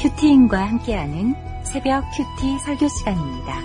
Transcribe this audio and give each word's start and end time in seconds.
큐티인과 0.00 0.66
함께하는 0.66 1.34
새벽 1.62 2.02
큐티 2.16 2.58
설교 2.64 2.88
시간입니다. 2.88 3.60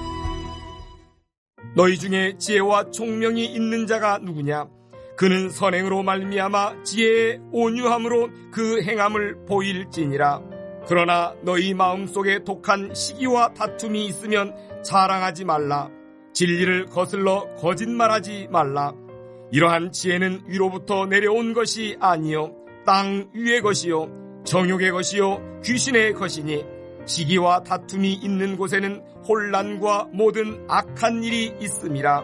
너희 1.77 1.97
중에 1.97 2.38
지혜와 2.38 2.92
총명이 2.92 3.46
있는 3.46 3.88
자가 3.88 4.18
누구냐? 4.18 4.68
그는 5.16 5.50
선행으로 5.50 6.04
말미암아 6.04 6.84
지혜의 6.84 7.40
온유함으로 7.54 8.29
그 8.52 8.82
행함을 8.84 9.46
보일지니라. 9.46 10.42
그러나 10.90 11.33
너희 11.44 11.74
마음속에 11.74 12.44
독한 12.44 12.94
시기와 12.94 13.54
다툼이 13.54 14.06
있으면 14.06 14.54
자랑하지 14.83 15.46
말라. 15.46 15.90
진리를 16.34 16.88
거슬러 16.88 17.55
거짓말하지 17.55 18.49
말라. 18.52 18.94
이러한 19.54 19.94
지혜는 19.94 20.44
위로부터 20.48 21.05
내려온 21.05 21.54
것이 21.54 21.95
아니요 22.02 22.54
땅 22.86 23.30
위의 23.34 23.62
것이요 23.62 24.24
정욕의 24.45 24.91
것이요 24.91 25.62
귀신의 25.63 26.13
것이니 26.13 26.63
시기와 27.05 27.63
다툼이 27.63 28.13
있는 28.13 28.58
곳에는 28.58 29.02
혼란과 29.27 30.09
모든 30.13 30.63
악한 30.67 31.23
일이 31.23 31.53
있음이라 31.59 32.23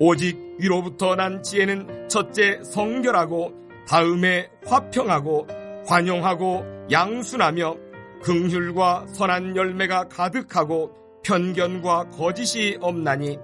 오직 0.00 0.36
위로부터 0.58 1.14
난 1.14 1.42
지혜는 1.42 2.08
첫째 2.08 2.60
성결하고 2.64 3.54
다음에 3.88 4.50
화평하고 4.66 5.46
관용하고 5.86 6.64
양순하며 6.90 7.76
긍휼과 8.22 9.06
선한 9.12 9.56
열매가 9.56 10.08
가득하고 10.08 10.92
편견과 11.22 12.10
거짓이 12.10 12.76
없나니 12.80 13.38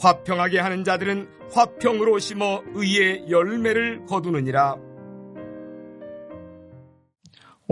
화평하게 0.00 0.60
하는 0.60 0.84
자들은 0.84 1.28
화평으로 1.52 2.18
심어 2.18 2.62
의의 2.74 3.26
열매를 3.28 4.06
거두느니라. 4.06 4.89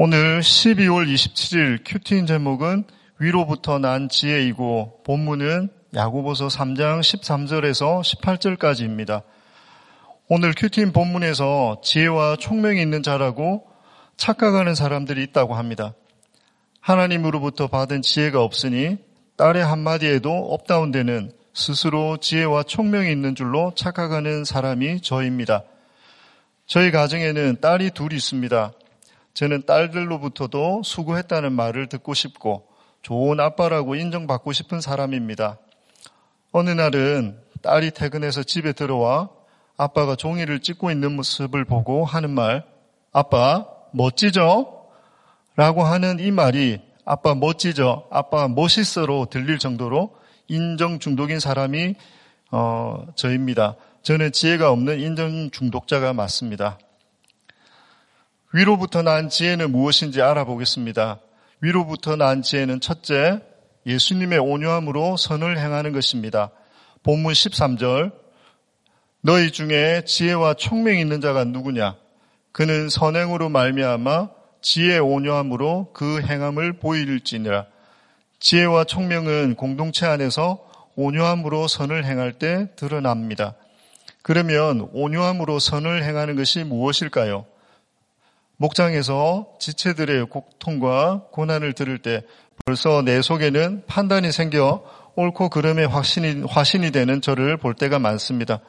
오늘 0.00 0.38
12월 0.38 1.12
27일 1.12 1.80
큐티인 1.84 2.26
제목은 2.26 2.84
위로부터 3.18 3.80
난 3.80 4.08
지혜이고 4.08 5.02
본문은 5.02 5.70
야고보서 5.92 6.46
3장 6.46 7.00
13절에서 7.00 8.02
18절까지입니다. 8.02 9.24
오늘 10.28 10.54
큐티인 10.56 10.92
본문에서 10.92 11.80
지혜와 11.82 12.36
총명이 12.36 12.80
있는 12.80 13.02
자라고 13.02 13.66
착각하는 14.16 14.76
사람들이 14.76 15.20
있다고 15.24 15.56
합니다. 15.56 15.94
하나님으로부터 16.80 17.66
받은 17.66 18.02
지혜가 18.02 18.40
없으니 18.40 18.98
딸의 19.36 19.64
한마디에도 19.64 20.30
up 20.30 20.46
down되는 20.46 21.32
스스로 21.54 22.18
지혜와 22.18 22.62
총명이 22.62 23.10
있는 23.10 23.34
줄로 23.34 23.72
착각하는 23.74 24.44
사람이 24.44 25.00
저입니다. 25.00 25.64
저희 26.68 26.92
가정에는 26.92 27.56
딸이 27.60 27.90
둘이 27.90 28.14
있습니다. 28.14 28.74
저는 29.38 29.66
딸들로부터도 29.66 30.82
수고했다는 30.82 31.52
말을 31.52 31.88
듣고 31.88 32.12
싶고 32.12 32.66
좋은 33.02 33.38
아빠라고 33.38 33.94
인정받고 33.94 34.52
싶은 34.52 34.80
사람입니다. 34.80 35.58
어느 36.50 36.70
날은 36.70 37.38
딸이 37.62 37.92
퇴근해서 37.92 38.42
집에 38.42 38.72
들어와 38.72 39.28
아빠가 39.76 40.16
종이를 40.16 40.58
찍고 40.58 40.90
있는 40.90 41.14
모습을 41.14 41.64
보고 41.64 42.04
하는 42.04 42.30
말, 42.30 42.64
아빠, 43.12 43.64
멋지죠? 43.92 44.88
라고 45.54 45.84
하는 45.84 46.18
이 46.18 46.32
말이 46.32 46.80
아빠 47.04 47.36
멋지죠? 47.36 48.08
아빠 48.10 48.48
멋있어로 48.48 49.26
들릴 49.26 49.60
정도로 49.60 50.16
인정 50.48 50.98
중독인 50.98 51.38
사람이 51.38 51.94
어, 52.50 53.06
저입니다. 53.14 53.76
저는 54.02 54.32
지혜가 54.32 54.72
없는 54.72 54.98
인정 54.98 55.50
중독자가 55.52 56.12
맞습니다. 56.12 56.80
위로부터 58.52 59.02
난 59.02 59.28
지혜는 59.28 59.72
무엇인지 59.72 60.22
알아보겠습니다. 60.22 61.20
위로부터 61.60 62.16
난 62.16 62.40
지혜는 62.40 62.80
첫째, 62.80 63.40
예수님의 63.84 64.38
온유함으로 64.38 65.18
선을 65.18 65.58
행하는 65.58 65.92
것입니다. 65.92 66.50
본문 67.02 67.32
13절, 67.32 68.12
너희 69.20 69.50
중에 69.50 70.02
지혜와 70.06 70.54
총명이 70.54 70.98
있는 71.00 71.20
자가 71.20 71.44
누구냐? 71.44 71.96
그는 72.52 72.88
선행으로 72.88 73.50
말미암아 73.50 74.30
지혜 74.62 74.98
온유함으로 74.98 75.90
그 75.92 76.22
행함을 76.22 76.78
보일지니라. 76.78 77.66
지혜와 78.40 78.84
총명은 78.84 79.56
공동체 79.56 80.06
안에서 80.06 80.64
온유함으로 80.96 81.68
선을 81.68 82.04
행할 82.04 82.32
때 82.32 82.68
드러납니다. 82.76 83.54
그러면 84.22 84.88
온유함으로 84.92 85.58
선을 85.58 86.02
행하는 86.02 86.34
것이 86.34 86.64
무엇일까요? 86.64 87.44
목장에서 88.58 89.46
지체들의 89.58 90.26
고통과 90.26 91.22
고난을 91.30 91.72
들을 91.72 91.98
때 91.98 92.22
벌써 92.66 93.02
내 93.02 93.22
속에는 93.22 93.84
판단이 93.86 94.30
생겨 94.32 94.82
옳고 95.14 95.48
그름의 95.48 95.86
화신이, 95.88 96.44
화신이 96.48 96.90
되는 96.90 97.20
저를 97.20 97.56
볼 97.56 97.74
때가 97.74 97.98
많습니다. 97.98 98.60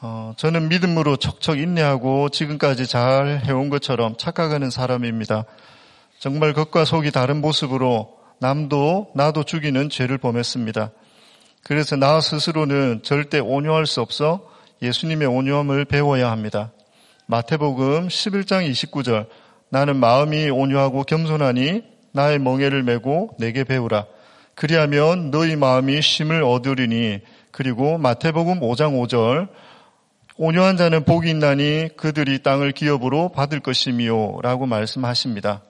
어, 0.00 0.32
저는 0.36 0.68
믿음으로 0.68 1.16
척척 1.16 1.58
인내하고 1.58 2.28
지금까지 2.28 2.86
잘 2.86 3.42
해온 3.44 3.68
것처럼 3.68 4.16
착각하는 4.16 4.70
사람입니다. 4.70 5.44
정말 6.18 6.52
겉과 6.52 6.84
속이 6.84 7.10
다른 7.10 7.40
모습으로 7.40 8.16
남도 8.40 9.12
나도 9.14 9.44
죽이는 9.44 9.88
죄를 9.90 10.18
범했습니다. 10.18 10.90
그래서 11.64 11.96
나 11.96 12.20
스스로는 12.20 13.00
절대 13.02 13.38
온유할 13.38 13.86
수 13.86 14.00
없어 14.00 14.48
예수님의 14.80 15.28
온유함을 15.28 15.84
배워야 15.86 16.30
합니다. 16.30 16.72
마태복음 17.30 18.08
11장 18.08 18.66
29절 18.70 19.26
나는 19.68 19.96
마음이 19.96 20.48
온유하고 20.48 21.02
겸손하니 21.02 21.82
나의 22.12 22.38
멍에를 22.38 22.82
메고 22.82 23.36
내게 23.38 23.64
배우라. 23.64 24.06
그리하면 24.54 25.30
너희 25.30 25.54
마음이 25.54 26.00
쉼을 26.00 26.42
얻으리니 26.42 27.20
그리고 27.50 27.98
마태복음 27.98 28.60
5장 28.60 28.98
5절 29.06 29.48
온유한 30.38 30.78
자는 30.78 31.04
복이 31.04 31.28
있나니 31.28 31.90
그들이 31.98 32.42
땅을 32.42 32.72
기업으로 32.72 33.28
받을 33.32 33.60
것이미요 33.60 34.38
라고 34.42 34.64
말씀하십니다. 34.64 35.62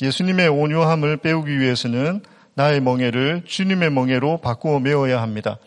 예수님의 0.00 0.46
온유함을 0.46 1.16
배우기 1.16 1.58
위해서는 1.58 2.22
나의 2.54 2.80
멍에를 2.80 3.42
주님의 3.44 3.90
멍에로 3.90 4.36
바꾸어 4.40 4.78
메어야 4.78 5.20
합니다. 5.20 5.58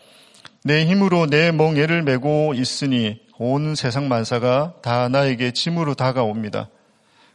내 0.64 0.86
힘으로 0.86 1.26
내 1.26 1.52
멍에를 1.52 2.04
메고 2.04 2.54
있으니 2.54 3.20
온 3.42 3.74
세상 3.74 4.06
만사가 4.06 4.74
다 4.82 5.08
나에게 5.08 5.52
짐으로 5.52 5.94
다가옵니다. 5.94 6.68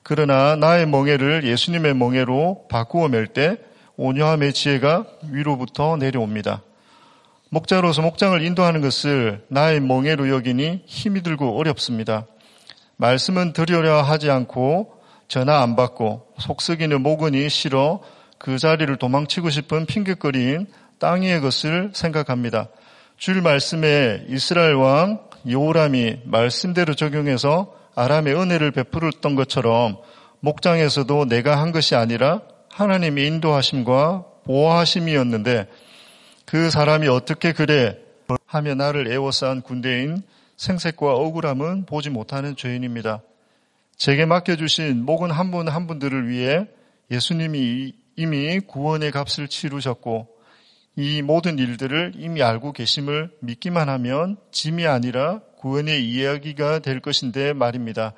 그러나 0.03 0.55
나의 0.55 0.85
멍에를 0.85 1.43
예수님의 1.45 1.95
멍에로 1.95 2.67
바꾸어 2.69 3.07
맬 3.07 3.25
때 3.33 3.57
온유함의 3.97 4.53
지혜가 4.53 5.05
위로부터 5.31 5.97
내려옵니다. 5.97 6.61
목자로서 7.49 8.03
목장을 8.03 8.39
인도하는 8.39 8.81
것을 8.81 9.45
나의 9.47 9.79
멍에로 9.79 10.29
여기니 10.29 10.83
힘이 10.85 11.23
들고 11.23 11.57
어렵습니다. 11.57 12.27
말씀은 12.97 13.53
들으려 13.53 14.03
하지 14.03 14.29
않고 14.29 15.01
전화 15.27 15.63
안 15.63 15.75
받고 15.75 16.33
속썩이는 16.37 17.01
모근이 17.01 17.49
싫어 17.49 18.01
그 18.37 18.59
자리를 18.59 18.95
도망치고 18.97 19.49
싶은 19.49 19.87
핑계거리인 19.87 20.67
땅 20.99 21.23
위의 21.23 21.41
것을 21.41 21.89
생각합니다. 21.93 22.67
줄 23.17 23.41
말씀에 23.41 24.25
이스라엘 24.29 24.75
왕 24.75 25.24
요람이 25.49 26.21
말씀대로 26.25 26.95
적용해서 26.95 27.73
아람의 27.95 28.35
은혜를 28.35 28.71
베풀었던 28.71 29.35
것처럼 29.35 29.97
목장에서도 30.39 31.25
내가 31.25 31.61
한 31.61 31.71
것이 31.71 31.95
아니라 31.95 32.41
하나님의 32.69 33.27
인도하심과 33.27 34.25
보호하심이었는데 34.43 35.67
그 36.45 36.69
사람이 36.69 37.07
어떻게 37.07 37.53
그래 37.53 37.97
하며 38.45 38.75
나를 38.75 39.11
애워싼 39.11 39.61
군대인 39.61 40.21
생색과 40.57 41.13
억울함은 41.13 41.85
보지 41.85 42.09
못하는 42.09 42.55
죄인입니다. 42.55 43.21
제게 43.97 44.25
맡겨주신 44.25 45.05
목은 45.05 45.31
한 45.31 45.51
분한 45.51 45.87
분들을 45.87 46.29
위해 46.29 46.67
예수님이 47.11 47.93
이미 48.17 48.59
구원의 48.59 49.11
값을 49.11 49.47
치르셨고 49.47 50.34
이 50.97 51.21
모든 51.21 51.59
일들을 51.59 52.13
이미 52.15 52.41
알고 52.41 52.71
계심을 52.71 53.31
믿기만 53.41 53.89
하면 53.89 54.37
짐이 54.51 54.87
아니라 54.87 55.41
구원의 55.57 56.07
이야기가 56.07 56.79
될 56.79 57.01
것인데 57.01 57.53
말입니다. 57.53 58.13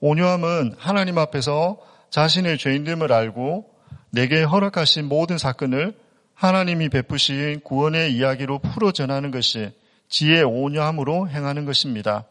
온유함은 0.00 0.76
하나님 0.78 1.18
앞에서 1.18 1.78
자신의 2.10 2.58
죄인됨을 2.58 3.12
알고 3.12 3.70
내게 4.10 4.42
허락하신 4.42 5.08
모든 5.08 5.38
사건을 5.38 5.94
하나님이 6.34 6.88
베푸신 6.88 7.60
구원의 7.60 8.14
이야기로 8.14 8.58
풀어 8.60 8.92
전하는 8.92 9.30
것이 9.30 9.70
지혜 10.08 10.42
온유함으로 10.42 11.28
행하는 11.28 11.64
것입니다. 11.66 12.26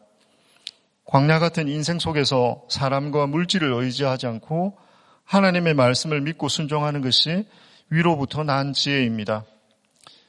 광야 1.04 1.38
같은 1.38 1.68
인생 1.68 1.98
속에서 1.98 2.62
사람과 2.68 3.26
물질을 3.26 3.72
의지하지 3.72 4.26
않고 4.26 4.76
하나님의 5.24 5.74
말씀을 5.74 6.20
믿고 6.20 6.48
순종하는 6.48 7.00
것이 7.00 7.44
위로부터 7.90 8.44
난 8.44 8.72
지혜입니다. 8.72 9.44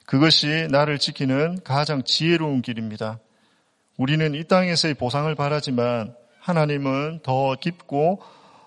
그것이 0.05 0.67
나를 0.69 0.99
지키는 0.99 1.59
가장 1.63 2.03
지혜로운 2.03 2.61
길입니다. 2.61 3.19
우리는 3.97 4.33
이 4.33 4.43
땅에서의 4.43 4.95
보상을 4.95 5.33
바라지만 5.35 6.15
하나님은 6.39 7.21
더 7.23 7.55
깊고 7.55 8.21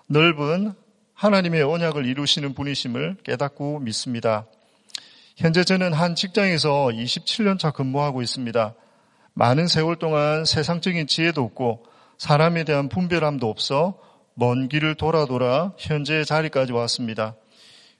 넓은 0.07 0.73
하나님의 1.13 1.63
언약을 1.63 2.05
이루시는 2.05 2.53
분이심을 2.53 3.17
깨닫고 3.23 3.79
믿습니다. 3.79 4.45
현재 5.35 5.63
저는 5.63 5.93
한 5.93 6.15
직장에서 6.15 6.87
27년 6.87 7.59
차 7.59 7.71
근무하고 7.71 8.21
있습니다. 8.21 8.73
많은 9.33 9.67
세월 9.67 9.97
동안 9.97 10.45
세상적인 10.45 11.05
지혜도 11.05 11.43
없고 11.43 11.85
사람에 12.17 12.63
대한 12.63 12.89
분별함도 12.89 13.47
없어 13.47 13.99
먼 14.33 14.67
길을 14.67 14.95
돌아 14.95 15.25
돌아 15.25 15.73
현재의 15.77 16.25
자리까지 16.25 16.71
왔습니다. 16.71 17.35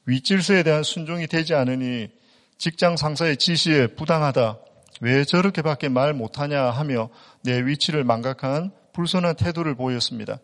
윗질서에 0.05 0.63
대한 0.63 0.81
순종이 0.81 1.27
되지 1.27 1.53
않으니 1.53 2.09
직장 2.57 2.97
상사의 2.97 3.37
지시에 3.37 3.87
부당하다. 3.87 4.57
왜 5.01 5.23
저렇게밖에 5.23 5.89
말 5.89 6.13
못하냐 6.13 6.71
하며 6.71 7.09
내 7.43 7.63
위치를 7.65 8.03
망각한 8.03 8.71
불손한 8.93 9.35
태도를 9.35 9.75
보였습니다. 9.75 10.39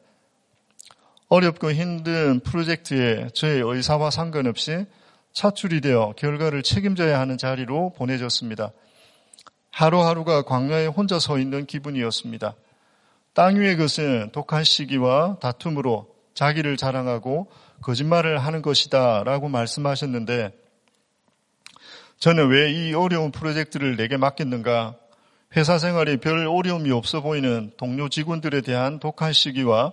어렵고 1.27 1.71
힘든 1.71 2.39
프로젝트에 2.41 3.29
저의 3.33 3.61
의사와 3.65 4.11
상관없이 4.11 4.85
차출이 5.31 5.81
되어 5.81 6.13
결과를 6.15 6.61
책임져야 6.61 7.19
하는 7.19 7.39
자리로 7.39 7.93
보내졌습니다. 7.93 8.71
하루하루가 9.71 10.43
광야에 10.43 10.85
혼자 10.85 11.17
서 11.17 11.39
있는 11.39 11.65
기분이었습니다. 11.65 12.53
땅 13.33 13.59
위의 13.59 13.75
것은 13.77 14.29
독한 14.31 14.63
시기와 14.63 15.39
다툼으로 15.41 16.13
자기를 16.35 16.77
자랑하고 16.77 17.49
거짓말을 17.81 18.37
하는 18.37 18.61
것이다 18.61 19.23
라고 19.23 19.49
말씀하셨는데 19.49 20.62
저는 22.23 22.47
왜 22.47 22.71
이 22.71 22.93
어려운 22.93 23.31
프로젝트를 23.31 23.97
내게 23.97 24.15
맡겼는가? 24.15 24.95
회사 25.57 25.77
생활에 25.77 26.15
별 26.15 26.47
어려움이 26.47 26.89
없어 26.89 27.19
보이는 27.19 27.73
동료 27.75 28.07
직원들에 28.07 28.61
대한 28.61 28.97
독한 29.01 29.33
시기와 29.33 29.91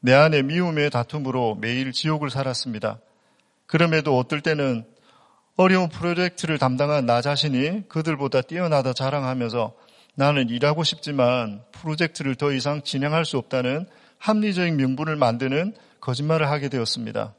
내 0.00 0.12
안의 0.12 0.42
미움의 0.42 0.90
다툼으로 0.90 1.54
매일 1.54 1.90
지옥을 1.92 2.28
살았습니다. 2.28 3.00
그럼에도 3.64 4.18
어떨 4.18 4.42
때는 4.42 4.84
어려운 5.56 5.88
프로젝트를 5.88 6.58
담당한 6.58 7.06
나 7.06 7.22
자신이 7.22 7.88
그들보다 7.88 8.42
뛰어나다 8.42 8.92
자랑하면서 8.92 9.72
나는 10.16 10.50
일하고 10.50 10.84
싶지만 10.84 11.62
프로젝트를 11.72 12.34
더 12.34 12.52
이상 12.52 12.82
진행할 12.82 13.24
수 13.24 13.38
없다는 13.38 13.86
합리적인 14.18 14.76
명분을 14.76 15.16
만드는 15.16 15.74
거짓말을 16.02 16.50
하게 16.50 16.68
되었습니다. 16.68 17.32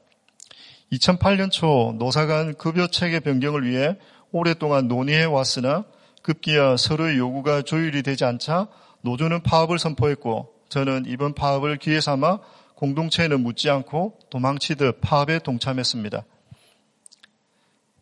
2008년 0.92 1.51
초 1.51 1.95
노사간 1.98 2.56
급여 2.56 2.88
체계 2.88 3.19
변경을 3.19 3.68
위해 3.68 3.98
오랫동안 4.31 4.88
논의해 4.88 5.24
왔으나 5.24 5.86
급기야 6.22 6.77
서로의 6.77 7.18
요구가 7.18 7.62
조율이 7.62 8.04
되지 8.04 8.25
않자 8.25 8.68
노조는 9.01 9.44
파업을 9.44 9.77
선포했고 9.80 10.54
저는 10.69 11.06
이번 11.07 11.33
파업을 11.33 11.77
기회 11.77 12.01
삼아 12.01 12.39
공동체에는 12.75 13.42
묻지 13.42 13.69
않고 13.69 14.19
도망치듯 14.30 15.00
파업에 15.01 15.39
동참했습니다. 15.39 16.24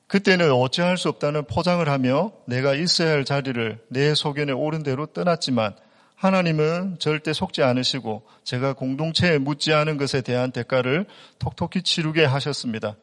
그때는 0.07 0.51
어찌할 0.51 0.97
수 0.97 1.09
없다는 1.09 1.45
포장을 1.45 1.87
하며 1.87 2.31
내가 2.45 2.75
있어야 2.75 3.11
할 3.11 3.25
자리를 3.25 3.79
내 3.89 4.13
소견에 4.13 4.51
옳은 4.51 4.83
대로 4.83 5.07
떠났지만 5.07 5.75
하나님은 6.15 6.97
절대 6.99 7.33
속지 7.33 7.63
않으시고 7.63 8.23
제가 8.43 8.73
공동체에 8.73 9.39
묻지 9.39 9.73
않은 9.73 9.97
것에 9.97 10.21
대한 10.21 10.51
대가를 10.51 11.05
톡톡히 11.39 11.81
치르게 11.81 12.23
하셨습니다. 12.25 12.95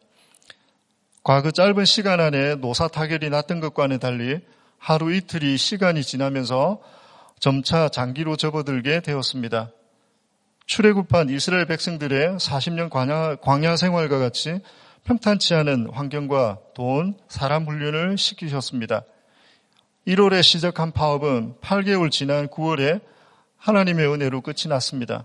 과거 1.22 1.50
짧은 1.50 1.84
시간 1.84 2.18
안에 2.18 2.56
노사 2.56 2.88
타결이 2.88 3.28
났던 3.28 3.60
것과는 3.60 3.98
달리 3.98 4.40
하루 4.78 5.12
이틀이 5.12 5.58
시간이 5.58 6.02
지나면서 6.02 6.80
점차 7.38 7.90
장기로 7.90 8.36
접어들게 8.36 9.00
되었습니다. 9.00 9.70
출애굽한 10.64 11.28
이스라엘 11.28 11.66
백성들의 11.66 12.36
40년 12.36 12.88
광야, 12.88 13.36
광야 13.36 13.76
생활과 13.76 14.18
같이 14.18 14.60
평탄치 15.04 15.54
않은 15.54 15.90
환경과 15.92 16.58
돈, 16.74 17.16
사람 17.28 17.66
훈련을 17.66 18.16
시키셨습니다. 18.16 19.02
1월에 20.06 20.42
시작한 20.42 20.92
파업은 20.92 21.56
8개월 21.60 22.10
지난 22.10 22.48
9월에 22.48 23.00
하나님의 23.58 24.10
은혜로 24.10 24.40
끝이 24.40 24.68
났습니다. 24.68 25.24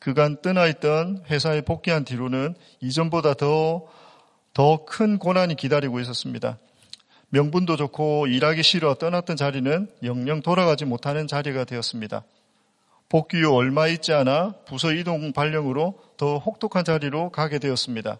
그간 0.00 0.40
떠나 0.42 0.66
있던 0.66 1.24
회사에 1.30 1.62
복귀한 1.62 2.04
뒤로는 2.04 2.54
이전보다 2.80 3.34
더, 3.34 3.86
더 4.54 4.84
큰 4.84 5.18
고난이 5.18 5.54
기다리고 5.56 6.00
있었습니다. 6.00 6.58
명분도 7.30 7.76
좋고 7.76 8.26
일하기 8.26 8.62
싫어 8.62 8.94
떠났던 8.94 9.36
자리는 9.36 9.88
영영 10.02 10.42
돌아가지 10.42 10.84
못하는 10.84 11.26
자리가 11.26 11.64
되었습니다. 11.64 12.24
복귀 13.08 13.42
후 13.42 13.54
얼마 13.54 13.88
있지 13.88 14.12
않아 14.12 14.52
부서 14.66 14.92
이동 14.92 15.32
발령으로 15.32 15.98
더 16.16 16.38
혹독한 16.38 16.84
자리로 16.84 17.30
가게 17.30 17.58
되었습니다. 17.58 18.18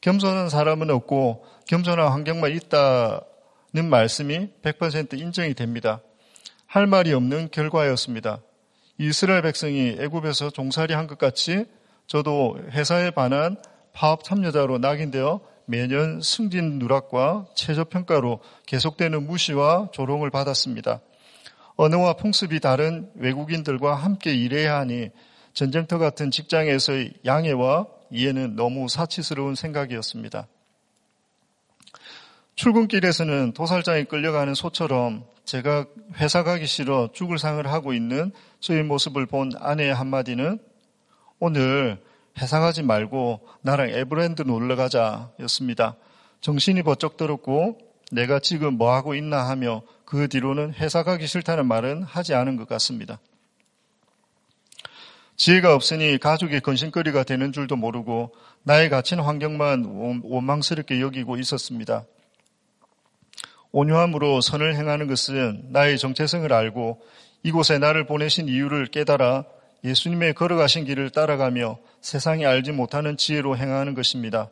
겸손한 0.00 0.48
사람은 0.48 0.90
없고 0.90 1.44
겸손한 1.66 2.12
환경만 2.12 2.52
있다는 2.52 3.88
말씀이 3.90 4.50
100% 4.62 5.18
인정이 5.18 5.54
됩니다. 5.54 6.00
할 6.66 6.86
말이 6.86 7.12
없는 7.12 7.48
결과였습니다. 7.50 8.40
이스라엘 8.98 9.42
백성이 9.42 9.96
애굽에서 9.98 10.50
종살이 10.50 10.94
한 10.94 11.08
것 11.08 11.18
같이 11.18 11.64
저도 12.06 12.58
회사에 12.70 13.10
반한 13.10 13.56
파업 13.98 14.22
참여자로 14.22 14.78
낙인되어 14.78 15.40
매년 15.66 16.20
승진 16.22 16.78
누락과 16.78 17.46
최저평가로 17.56 18.38
계속되는 18.64 19.26
무시와 19.26 19.88
조롱을 19.92 20.30
받았습니다. 20.30 21.00
언어와 21.74 22.12
풍습이 22.12 22.60
다른 22.60 23.10
외국인들과 23.16 23.96
함께 23.96 24.32
일해야 24.32 24.78
하니 24.78 25.10
전쟁터 25.52 25.98
같은 25.98 26.30
직장에서의 26.30 27.14
양해와 27.24 27.88
이해는 28.12 28.54
너무 28.54 28.88
사치스러운 28.88 29.56
생각이었습니다. 29.56 30.46
출근길에서는 32.54 33.52
도살장에 33.52 34.04
끌려가는 34.04 34.54
소처럼 34.54 35.24
제가 35.44 35.86
회사 36.18 36.44
가기 36.44 36.68
싫어 36.68 37.10
죽을 37.12 37.36
상을 37.36 37.66
하고 37.66 37.92
있는 37.92 38.30
저의 38.60 38.84
모습을 38.84 39.26
본 39.26 39.50
아내의 39.58 39.92
한마디는 39.92 40.60
오늘 41.40 41.98
가지 42.46 42.82
말고 42.82 43.46
나랑 43.62 43.90
에브랜드 43.90 44.42
놀러 44.42 44.76
가자 44.76 45.30
였습니다. 45.40 45.96
정신이 46.40 46.82
버쩍 46.82 47.16
들었고 47.16 47.78
내가 48.12 48.38
지금 48.38 48.74
뭐 48.74 48.94
하고 48.94 49.14
있나 49.14 49.48
하며 49.48 49.82
그 50.04 50.28
뒤로는 50.28 50.74
회사 50.74 51.02
가기 51.02 51.26
싫다는 51.26 51.66
말은 51.66 52.02
하지 52.02 52.34
않은 52.34 52.56
것 52.56 52.68
같습니다. 52.68 53.20
지혜가 55.36 55.74
없으니 55.74 56.18
가족의 56.18 56.60
건신거리가 56.62 57.22
되는 57.22 57.52
줄도 57.52 57.76
모르고 57.76 58.34
나의 58.64 58.88
갇힌 58.88 59.20
환경만 59.20 60.20
원망스럽게 60.24 61.00
여기고 61.00 61.36
있었습니다. 61.36 62.04
온유함으로 63.70 64.40
선을 64.40 64.74
행하는 64.74 65.06
것은 65.06 65.68
나의 65.70 65.98
정체성을 65.98 66.52
알고 66.52 67.00
이곳에 67.42 67.78
나를 67.78 68.06
보내신 68.06 68.48
이유를 68.48 68.86
깨달아 68.86 69.44
예수님의 69.84 70.34
걸어가신 70.34 70.84
길을 70.84 71.10
따라가며 71.10 71.78
세상이 72.00 72.44
알지 72.46 72.72
못하는 72.72 73.16
지혜로 73.16 73.56
행하는 73.56 73.94
것입니다. 73.94 74.50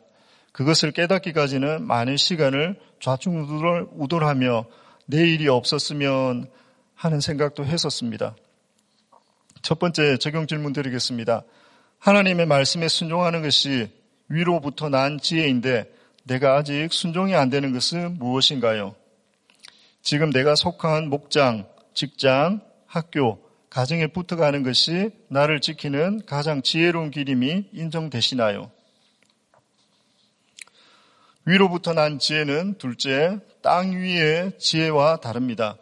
그것을 0.51 0.91
깨닫기까지는 0.91 1.85
많은 1.85 2.17
시간을 2.17 2.79
좌충우돌하며 2.99 4.65
내일이 5.05 5.47
없었으면 5.47 6.49
하는 6.95 7.19
생각도 7.19 7.65
했었습니다. 7.65 8.35
첫 9.61 9.79
번째 9.79 10.17
적용 10.17 10.47
질문 10.47 10.73
드리겠습니다. 10.73 11.43
하나님의 11.99 12.45
말씀에 12.45 12.87
순종하는 12.87 13.41
것이 13.41 13.89
위로부터 14.29 14.89
난 14.89 15.19
지혜인데 15.19 15.91
내가 16.23 16.57
아직 16.57 16.91
순종이 16.91 17.35
안 17.35 17.49
되는 17.49 17.71
것은 17.71 18.17
무엇인가요? 18.17 18.95
지금 20.01 20.31
내가 20.31 20.55
속한 20.55 21.09
목장, 21.09 21.67
직장, 21.93 22.61
학교, 22.85 23.46
가정에 23.69 24.07
붙어가는 24.07 24.63
것이 24.63 25.11
나를 25.29 25.59
지키는 25.59 26.21
가장 26.25 26.61
지혜로운 26.61 27.11
길임이 27.11 27.69
인정되시나요? 27.73 28.71
위로부터 31.45 31.93
난 31.93 32.19
지혜는 32.19 32.77
둘째, 32.77 33.39
땅 33.61 33.91
위의 33.91 34.57
지혜와 34.57 35.17
다릅니다. 35.17 35.77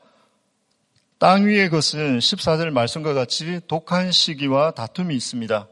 땅 1.18 1.46
위의 1.46 1.70
것은 1.70 2.20
14절 2.20 2.70
말씀과 2.72 3.14
같이 3.14 3.62
독한 3.68 4.12
시기와 4.12 4.72
다툼이 4.72 5.16
있습니다. 5.16 5.68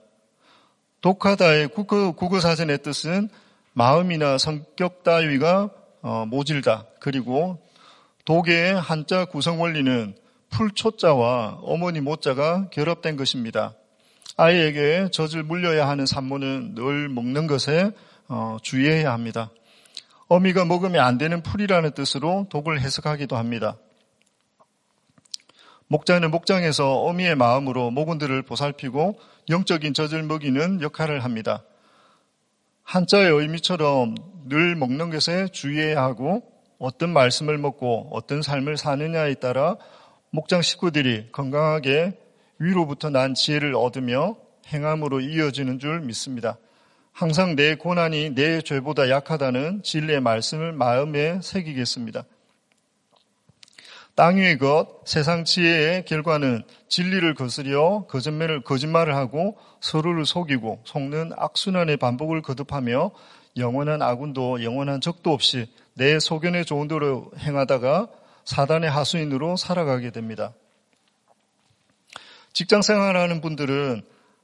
독하다의 1.02 1.68
국어, 1.68 2.14
국어사전의 2.14 2.82
뜻은 2.82 3.30
마음이나 3.74 4.38
성격 4.38 5.04
따위가 5.04 5.70
어, 6.02 6.26
모질다. 6.26 6.86
그리고 7.00 7.60
독의 8.26 8.74
한자 8.74 9.26
구성 9.26 9.62
원리는 9.62 10.16
풀초자와 10.54 11.62
어머니 11.64 12.00
모자가 12.00 12.70
결합된 12.70 13.18
것입니다. 13.18 13.74
아이에게 14.38 15.10
젖을 15.12 15.44
물려야 15.44 15.88
하는 15.88 16.06
산모는 16.06 16.76
늘 16.76 17.10
먹는 17.10 17.48
것에 17.48 17.92
어, 18.28 18.58
주의해야 18.62 19.12
합니다. 19.12 19.50
어미가 20.28 20.66
먹으면 20.66 21.04
안 21.04 21.18
되는 21.18 21.42
풀이라는 21.42 21.92
뜻으로 21.92 22.48
독을 22.50 22.80
해석하기도 22.82 23.36
합니다. 23.36 23.78
목자는 25.88 26.32
목장에서 26.32 27.02
어미의 27.02 27.36
마음으로 27.36 27.92
모군들을 27.92 28.42
보살피고 28.44 29.20
영적인 29.50 29.94
젖을 29.94 30.24
먹이는 30.24 30.82
역할을 30.82 31.24
합니다. 31.24 31.64
한자의 32.84 33.32
의미처럼 33.32 34.16
늘 34.46 34.76
먹는 34.76 35.10
것에 35.10 35.48
주의해야 35.48 36.02
하고 36.02 36.44
어떤 36.80 37.12
말씀을 37.12 37.58
먹고 37.58 38.10
어떤 38.12 38.42
삶을 38.42 38.78
사느냐에 38.78 39.36
따라 39.36 39.78
목장 40.36 40.64
식구들이 40.64 41.28
건강하게 41.32 42.18
위로부터 42.58 43.12
난 43.12 43.36
지혜를 43.36 43.76
얻으며 43.76 44.36
행함으로 44.66 45.20
이어지는 45.22 45.78
줄 45.78 46.00
믿습니다. 46.00 46.58
항상 47.12 47.56
내 47.56 47.76
고난이 47.76 48.32
내 48.34 48.62
죄보다 48.62 49.12
약하다는 49.12 49.84
진리의 49.84 50.22
말씀을 50.22 50.74
마음에 50.74 51.40
새기겠습니다. 51.40 52.24
땅 54.16 54.38
위의 54.38 54.58
것, 54.58 55.04
세상 55.06 55.46
지혜의 55.46 56.06
결과는 56.06 56.64
진리를 56.88 57.36
거스려 57.36 58.08
거짓말을, 58.10 58.64
거짓말을 58.64 59.16
하고 59.16 59.56
서로를 59.82 60.26
속이고 60.26 60.82
속는 60.84 61.34
악순환의 61.38 61.98
반복을 61.98 62.42
거듭하며 62.42 63.12
영원한 63.58 64.02
아군도 64.02 64.64
영원한 64.64 65.00
적도 65.00 65.32
없이 65.32 65.68
내 65.94 66.18
소견에 66.18 66.64
좋은 66.64 66.88
대로 66.88 67.30
행하다가 67.38 68.08
사단의 68.46 68.90
하수인으로 68.90 69.56
살아가게 69.56 70.12
됩니다. 70.12 70.54
직장 72.54 72.82
생활하는 72.82 73.42
분들은 73.42 74.04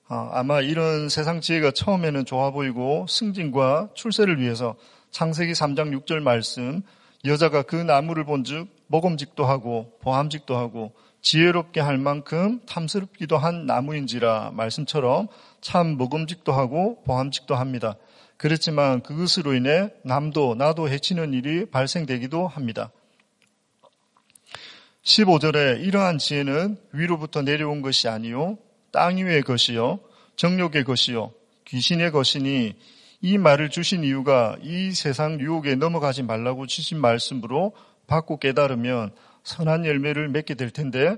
어, 0.10 0.30
아마 0.34 0.60
이런 0.62 1.08
세상 1.08 1.40
지혜가 1.40 1.72
처음에는 1.72 2.26
좋아 2.26 2.50
보이고 2.50 3.06
승진과 3.08 3.90
출세를 3.94 4.42
위해서 4.42 4.76
창세기 5.12 5.54
3장 5.54 5.96
6절 6.04 6.22
말씀 6.22 6.82
여자가 7.26 7.62
그 7.62 7.76
나무를 7.76 8.24
본즉 8.24 8.68
먹음직도 8.88 9.46
하고 9.46 9.98
보함직도 10.02 10.58
하고 10.58 10.94
지혜롭게 11.22 11.82
할 11.82 11.98
만큼 11.98 12.62
탐스럽기도 12.66 13.38
한 13.38 13.66
나무인지라 13.66 14.52
말씀처럼 14.54 15.28
참 15.62 15.98
먹음직도 15.98 16.54
하고 16.54 17.04
보함직도 17.04 17.56
합니다. 17.56 17.96
그렇지만 18.38 19.04
그것으로 19.04 19.54
인해 19.54 19.92
남도 20.04 20.56
나도 20.56 20.90
해치는 20.90 21.34
일이 21.34 21.66
발생되기도 21.70 22.48
합니다. 22.48 22.90
15절에 25.10 25.84
이러한 25.84 26.20
지혜는 26.20 26.78
위로부터 26.92 27.42
내려온 27.42 27.82
것이 27.82 28.08
아니요 28.08 28.60
땅 28.92 29.18
위의 29.18 29.42
것이요 29.42 30.00
정욕의 30.36 30.84
것이요 30.84 31.32
귀신의 31.66 32.12
것이니 32.12 32.76
이 33.22 33.38
말을 33.40 33.70
주신 33.72 34.04
이유가 34.04 34.56
이 34.62 34.92
세상 34.92 35.40
유혹에 35.40 35.74
넘어가지 35.74 36.22
말라고 36.22 36.68
주신 36.68 37.00
말씀으로 37.00 37.74
받고 38.06 38.38
깨달으면 38.38 39.12
선한 39.44 39.88
열매를 39.88 40.30
맺게 40.30 40.54
될 40.54 40.70
텐데 40.70 41.16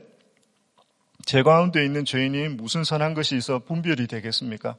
제 1.25 1.43
가운데 1.43 1.83
있는 1.83 2.05
죄인이 2.05 2.47
무슨 2.47 2.85
선한 2.85 3.13
것이 3.13 3.35
있어 3.35 3.59
분별이 3.59 4.07
되겠습니까? 4.07 4.77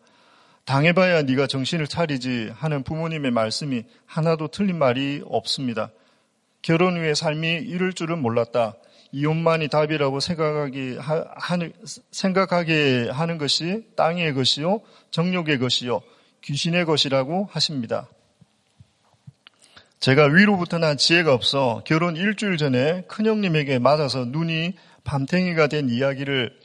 당해봐야 0.64 1.22
네가 1.22 1.48
정신을 1.48 1.86
차리지 1.86 2.50
하는 2.54 2.82
부모님의 2.82 3.30
말씀이 3.30 3.84
하나도 4.06 4.48
틀린 4.48 4.78
말이 4.78 5.22
없습니다. 5.26 5.90
결혼 6.62 6.96
후의 6.96 7.14
삶이 7.14 7.48
이럴 7.66 7.92
줄은 7.92 8.20
몰랐다. 8.20 8.74
이혼만이 9.12 9.68
답이라고 9.68 10.20
생각하게 10.20 10.96
하는, 10.98 11.72
생각하게 12.10 13.10
하는 13.10 13.38
것이 13.38 13.86
땅의 13.94 14.34
것이요, 14.34 14.80
정욕의 15.10 15.58
것이요, 15.58 16.00
귀신의 16.42 16.86
것이라고 16.86 17.48
하십니다. 17.50 18.08
제가 20.00 20.24
위로부터 20.24 20.78
난 20.78 20.96
지혜가 20.96 21.32
없어 21.32 21.82
결혼 21.86 22.16
일주일 22.16 22.56
전에 22.56 23.02
큰형님에게 23.02 23.78
맞아서 23.78 24.24
눈이 24.24 24.74
밤탱이가 25.04 25.68
된 25.68 25.88
이야기를 25.88 26.58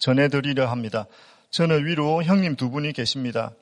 전해드리려 0.00 0.66
합니다. 0.66 1.06
저는 1.50 1.86
위로 1.86 2.22
형님 2.22 2.56
두 2.56 2.70
분이 2.70 2.92
계십니다. 2.94 3.52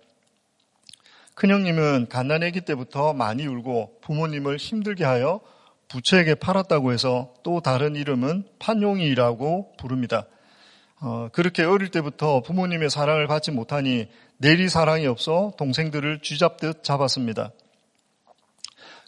큰형님은 1.34 2.08
갓난아기 2.08 2.62
때부터 2.62 3.12
많이 3.12 3.46
울고 3.46 4.00
부모님을 4.00 4.56
힘들게 4.56 5.04
하여 5.04 5.40
부처에게 5.88 6.34
팔았다고 6.36 6.92
해서 6.92 7.34
또 7.42 7.60
다른 7.60 7.96
이름은 7.96 8.44
판용이라고 8.58 9.72
부릅니다. 9.78 10.26
어, 11.00 11.28
그렇게 11.32 11.62
어릴 11.62 11.90
때부터 11.90 12.42
부모님의 12.42 12.90
사랑을 12.90 13.26
받지 13.26 13.50
못하니 13.50 14.08
내리 14.38 14.68
사랑이 14.68 15.06
없어 15.06 15.52
동생들을 15.58 16.20
쥐잡듯 16.22 16.82
잡았습니다. 16.82 17.52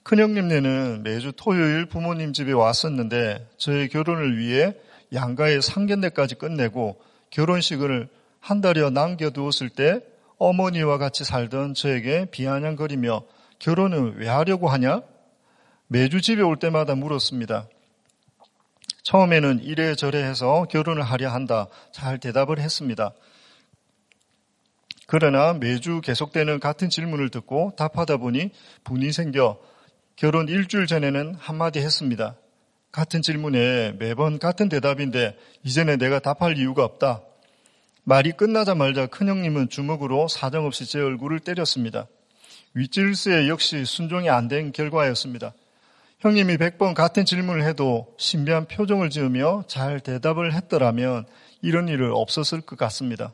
큰형님네는 0.03 1.03
매주 1.03 1.33
토요일 1.37 1.87
부모님 1.87 2.33
집에 2.33 2.53
왔었는데 2.53 3.47
저의 3.59 3.89
결혼을 3.89 4.39
위해 4.39 4.75
양가의 5.13 5.61
상견례까지 5.61 6.37
끝내고 6.37 7.01
결혼식을 7.31 8.09
한 8.41 8.61
달여 8.61 8.91
남겨두었을 8.91 9.69
때 9.69 10.01
어머니와 10.39 10.99
같이 10.99 11.25
살던 11.25 11.75
저에게 11.75 12.27
비아냥거리며 12.31 13.23
결혼은 13.59 14.15
왜 14.17 14.29
하려고 14.29 14.69
하냐? 14.69 15.03
매주 15.89 16.21
집에 16.21 16.43
올 16.43 16.59
때마다 16.59 16.95
물었습니다. 16.95 17.67
처음에는 19.03 19.61
이래저래 19.63 20.23
해서 20.23 20.67
결혼을 20.71 21.03
하려 21.03 21.31
한다. 21.31 21.67
잘 21.93 22.19
대답을 22.19 22.59
했습니다. 22.59 23.13
그러나 25.07 25.55
매주 25.55 26.03
계속되는 26.03 26.61
같은 26.61 26.91
질문을 26.91 27.31
듣고 27.31 27.73
답하다 27.77 28.19
보니 28.19 28.51
분이 28.85 29.13
생겨 29.13 29.59
결혼 30.17 30.49
일주일 30.49 30.87
전에는 30.87 31.37
한마디 31.39 31.79
했습니다. 31.79 32.37
같은 32.93 33.23
질문에 33.23 33.93
매번 33.93 34.39
같은 34.39 34.69
대답인데 34.69 35.39
이제는 35.63 35.99
내가 35.99 36.19
답할 36.19 36.59
이유가 36.59 36.85
없다. 36.85 37.23
말이 38.05 38.33
끝나자마자 38.33 39.07
큰형님은 39.07 39.71
주먹으로 39.71 40.29
사정없이 40.29 40.85
제 40.85 41.01
얼굴을 41.01 41.41
때렸습니다. 41.41 42.07
윗질스에 42.75 43.49
역시 43.49 43.87
순종이 43.87 44.29
안 44.29 44.49
된 44.49 44.73
결과였습니다. 44.73 45.55
형님이 46.21 46.57
100번 46.57 46.95
같은 46.95 47.25
질문을 47.25 47.63
해도 47.63 48.13
신비한 48.19 48.67
표정을 48.67 49.09
지으며 49.09 49.63
잘 49.69 50.01
대답을 50.01 50.53
했더라면 50.53 51.27
이런 51.63 51.87
일을 51.87 52.11
없었을 52.13 52.61
것 52.61 52.77
같습니다. 52.77 53.33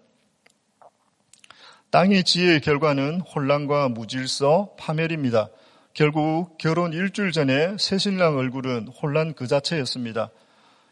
땅의 1.91 2.25
지혜의 2.25 2.61
결과는 2.61 3.21
혼란과 3.23 3.89
무질서, 3.89 4.75
파멸입니다. 4.79 5.49
결국 5.95 6.59
결혼 6.59 6.93
일주일 6.93 7.33
전에 7.33 7.77
새신랑 7.79 8.37
얼굴은 8.37 8.89
혼란 8.89 9.33
그 9.33 9.47
자체였습니다. 9.47 10.31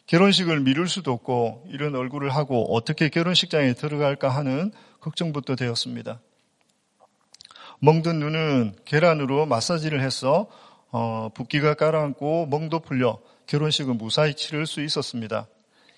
결혼식을 0.06 0.60
미룰 0.60 0.88
수도 0.88 1.12
없고 1.12 1.66
이런 1.68 1.94
얼굴을 1.94 2.30
하고 2.30 2.74
어떻게 2.74 3.10
결혼식장에 3.10 3.74
들어갈까 3.74 4.30
하는 4.30 4.72
걱정부터 5.00 5.56
되었습니다. 5.56 6.20
멍든 7.80 8.18
눈은 8.18 8.76
계란으로 8.86 9.44
마사지를 9.44 10.00
해서 10.00 10.48
어, 10.92 11.30
붓기가 11.34 11.74
깔아앉고 11.74 12.46
멍도 12.46 12.80
풀려 12.80 13.18
결혼식은 13.46 13.96
무사히 13.98 14.34
치를 14.34 14.66
수 14.66 14.82
있었습니다. 14.82 15.48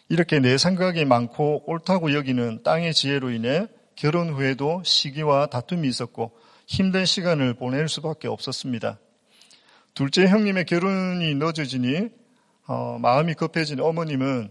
이렇게 0.09 0.39
내 0.39 0.57
생각이 0.57 1.05
많고 1.05 1.65
옳다고 1.67 2.15
여기는 2.15 2.63
땅의 2.63 2.95
지혜로 2.95 3.31
인해 3.31 3.67
결혼 3.97 4.31
후에도 4.31 4.83
시기와 4.85 5.47
다툼이 5.47 5.89
있었고 5.89 6.33
힘든 6.67 7.05
시간을 7.05 7.55
보낼 7.55 7.89
수밖에 7.89 8.29
없었습니다. 8.29 8.99
둘째 9.95 10.27
형님의 10.27 10.65
결혼이 10.67 11.35
늦어지니 11.35 12.09
어, 12.67 12.99
마음이 13.01 13.35
급해진 13.35 13.81
어머님은 13.81 14.51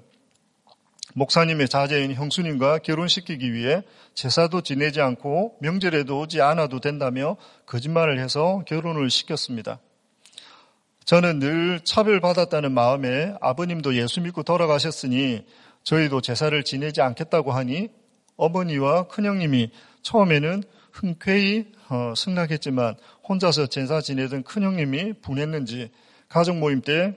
목사님의 1.15 1.69
자제인 1.69 2.13
형수님과 2.13 2.79
결혼시키기 2.79 3.53
위해 3.53 3.81
제사도 4.13 4.61
지내지 4.61 5.01
않고 5.01 5.57
명절에도 5.61 6.19
오지 6.19 6.41
않아도 6.41 6.79
된다며 6.79 7.37
거짓말을 7.65 8.19
해서 8.19 8.63
결혼을 8.67 9.09
시켰습니다. 9.09 9.79
저는 11.13 11.37
늘 11.37 11.79
차별받았다는 11.81 12.71
마음에 12.71 13.35
아버님도 13.39 13.95
예수 13.97 14.19
믿고 14.19 14.41
돌아가셨으니 14.41 15.45
저희도 15.83 16.21
제사를 16.21 16.63
지내지 16.63 17.03
않겠다고 17.03 17.51
하니 17.51 17.89
어머니와 18.35 19.09
큰형님이 19.09 19.69
처음에는 20.01 20.63
흔쾌히 20.91 21.71
어, 21.89 22.15
승낙했지만 22.17 22.95
혼자서 23.29 23.67
제사 23.67 24.01
지내던 24.01 24.41
큰형님이 24.41 25.13
분했는지 25.21 25.91
가족 26.29 26.57
모임 26.57 26.81
때 26.81 27.15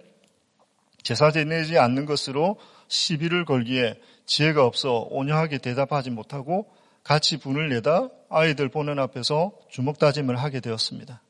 제사 1.03 1.31
지내지 1.31 1.79
않는 1.79 2.05
것으로 2.05 2.59
시비를 2.88 3.47
걸기에 3.47 3.95
지혜가 4.26 4.67
없어 4.67 5.07
온유하게 5.09 5.57
대답하지 5.57 6.11
못하고 6.11 6.67
같이 7.03 7.38
분을 7.38 7.71
내다 7.71 8.11
아이들 8.29 8.69
보는 8.69 8.99
앞에서 8.99 9.53
주먹 9.71 9.99
다짐을 9.99 10.37
하게 10.37 10.61
되었습니다. 10.61 11.23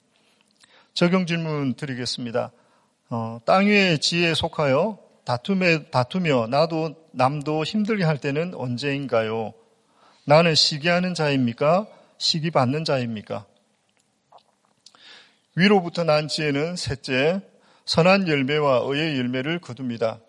적용 0.97 1.27
질문 1.27 1.75
드리겠습니다. 1.75 2.53
어, 3.11 3.39
땅 3.45 3.67
위의 3.67 3.99
지혜에 3.99 4.33
속하여 4.33 4.99
다툼에, 5.27 5.91
다투며 5.91 6.47
나도 6.47 6.95
남도 7.13 7.65
힘들게 7.65 8.03
할 8.03 8.17
때는 8.17 8.55
언제인가요? 8.55 9.53
나는 10.25 10.55
시기하는 10.55 11.13
자입니까? 11.13 11.87
시기 12.17 12.51
받는 12.51 12.87
자입니까? 12.87 13.45
위로부터 15.55 16.03
난 16.03 16.29
지혜는 16.29 16.77
셋째, 16.77 17.43
선한 17.85 18.27
열매와 18.27 18.81
의의 18.85 19.19
열매를 19.19 19.59
거둡니다. 19.59 20.21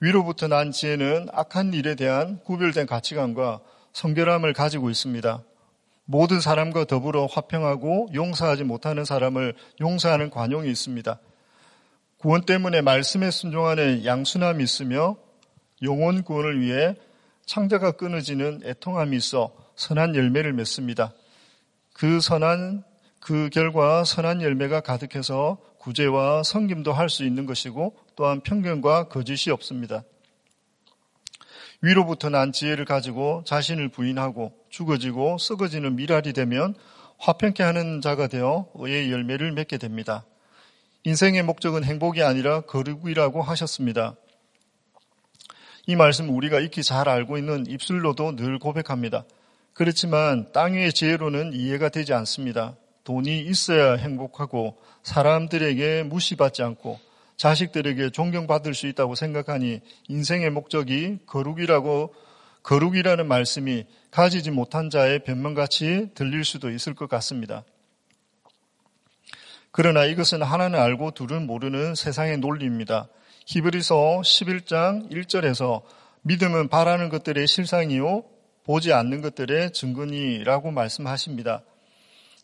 위로부터 0.00 0.48
난 0.48 0.72
지혜는 0.72 1.28
악한 1.32 1.74
일에 1.74 1.94
대한 1.94 2.40
구별된 2.42 2.86
가치관과 2.86 3.60
성결함을 3.92 4.52
가지고 4.52 4.90
있습니다. 4.90 5.44
모든 6.10 6.40
사람과 6.40 6.86
더불어 6.86 7.26
화평하고 7.26 8.08
용서하지 8.14 8.64
못하는 8.64 9.04
사람을 9.04 9.54
용서하는 9.78 10.30
관용이 10.30 10.70
있습니다. 10.70 11.20
구원 12.16 12.46
때문에 12.46 12.80
말씀에 12.80 13.30
순종하는 13.30 14.06
양순함이 14.06 14.64
있으며 14.64 15.16
영혼 15.82 16.22
구원을 16.22 16.62
위해 16.62 16.94
창자가 17.44 17.92
끊어지는 17.92 18.62
애통함이 18.64 19.18
있어 19.18 19.52
선한 19.76 20.16
열매를 20.16 20.54
맺습니다. 20.54 21.12
그 21.92 22.20
선한 22.20 22.84
그 23.20 23.50
결과 23.52 24.02
선한 24.02 24.40
열매가 24.40 24.80
가득해서 24.80 25.58
구제와 25.76 26.42
성김도 26.42 26.90
할 26.90 27.10
수 27.10 27.22
있는 27.22 27.44
것이고 27.44 27.94
또한 28.16 28.40
편견과 28.40 29.08
거짓이 29.08 29.52
없습니다. 29.52 30.04
위로부터 31.80 32.28
난 32.28 32.52
지혜를 32.52 32.84
가지고 32.84 33.42
자신을 33.46 33.88
부인하고 33.88 34.52
죽어지고 34.68 35.38
썩어지는 35.38 35.96
미랄이 35.96 36.32
되면 36.32 36.74
화평케 37.18 37.62
하는 37.62 38.00
자가 38.00 38.26
되어 38.26 38.68
의의 38.74 39.12
열매를 39.12 39.52
맺게 39.52 39.78
됩니다. 39.78 40.24
인생의 41.04 41.42
목적은 41.44 41.84
행복이 41.84 42.22
아니라 42.22 42.62
거룩이라고 42.62 43.42
하셨습니다. 43.42 44.16
이 45.86 45.96
말씀 45.96 46.28
우리가 46.28 46.60
익히 46.60 46.82
잘 46.82 47.08
알고 47.08 47.38
있는 47.38 47.66
입술로도 47.66 48.36
늘 48.36 48.58
고백합니다. 48.58 49.24
그렇지만 49.72 50.50
땅 50.52 50.74
위의 50.74 50.92
지혜로는 50.92 51.52
이해가 51.52 51.88
되지 51.88 52.12
않습니다. 52.12 52.76
돈이 53.04 53.40
있어야 53.40 53.94
행복하고 53.94 54.76
사람들에게 55.02 56.02
무시받지 56.02 56.62
않고 56.62 56.98
자식들에게 57.38 58.10
존경받을 58.10 58.74
수 58.74 58.86
있다고 58.88 59.14
생각하니 59.14 59.80
인생의 60.08 60.50
목적이 60.50 61.20
거룩이라고 61.26 62.14
거룩이라는 62.64 63.26
말씀이 63.26 63.86
가지지 64.10 64.50
못한 64.50 64.90
자의 64.90 65.24
변명같이 65.24 66.10
들릴 66.14 66.44
수도 66.44 66.68
있을 66.68 66.94
것 66.94 67.08
같습니다. 67.08 67.64
그러나 69.70 70.04
이것은 70.04 70.42
하나는 70.42 70.78
알고 70.78 71.12
둘은 71.12 71.46
모르는 71.46 71.94
세상의 71.94 72.38
논리입니다. 72.38 73.08
히브리서 73.46 74.20
11장 74.22 75.10
1절에서 75.10 75.82
믿음은 76.22 76.68
바라는 76.68 77.08
것들의 77.08 77.46
실상이요 77.46 78.24
보지 78.64 78.92
않는 78.92 79.22
것들의 79.22 79.72
증거니라고 79.72 80.72
말씀하십니다. 80.72 81.62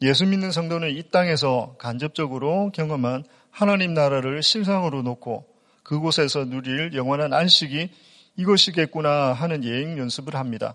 예수 0.02 0.26
믿는 0.26 0.52
성도는 0.52 0.90
이 0.90 1.02
땅에서 1.10 1.76
간접적으로 1.78 2.70
경험한 2.72 3.24
하나님 3.54 3.94
나라를 3.94 4.42
실상으로 4.42 5.02
놓고 5.02 5.46
그곳에서 5.84 6.44
누릴 6.44 6.92
영원한 6.92 7.32
안식이 7.32 7.88
이것이겠구나 8.36 9.32
하는 9.32 9.62
예행 9.62 9.96
연습을 9.96 10.34
합니다. 10.34 10.74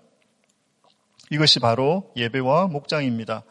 이것이 1.30 1.60
바로 1.60 2.10
예배와 2.16 2.68
목장입니다. 2.68 3.44